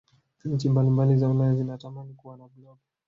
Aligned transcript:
nchi 0.45 0.69
mbalimbali 0.69 1.17
za 1.17 1.29
ulaya 1.29 1.55
zinatamani 1.55 2.13
Kuwa 2.13 2.37
na 2.37 2.47
blob 2.47 2.77